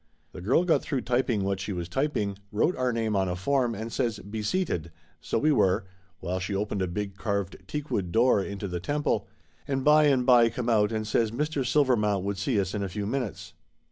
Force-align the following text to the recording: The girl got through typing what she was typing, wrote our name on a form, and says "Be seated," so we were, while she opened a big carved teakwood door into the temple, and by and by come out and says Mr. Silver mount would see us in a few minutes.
The 0.31 0.41
girl 0.41 0.63
got 0.65 0.81
through 0.81 1.01
typing 1.01 1.43
what 1.43 1.59
she 1.59 1.71
was 1.73 1.87
typing, 1.87 2.39
wrote 2.51 2.75
our 2.75 2.91
name 2.91 3.15
on 3.15 3.29
a 3.29 3.35
form, 3.35 3.75
and 3.75 3.93
says 3.93 4.17
"Be 4.17 4.41
seated," 4.41 4.91
so 5.19 5.37
we 5.37 5.51
were, 5.51 5.85
while 6.21 6.39
she 6.39 6.55
opened 6.55 6.81
a 6.81 6.87
big 6.87 7.17
carved 7.17 7.55
teakwood 7.67 8.11
door 8.11 8.43
into 8.43 8.67
the 8.67 8.79
temple, 8.79 9.27
and 9.67 9.83
by 9.85 10.05
and 10.05 10.25
by 10.25 10.49
come 10.49 10.69
out 10.69 10.91
and 10.91 11.05
says 11.05 11.29
Mr. 11.29 11.63
Silver 11.63 11.95
mount 11.95 12.25
would 12.25 12.39
see 12.39 12.59
us 12.59 12.73
in 12.73 12.81
a 12.81 12.89
few 12.89 13.05
minutes. 13.05 13.53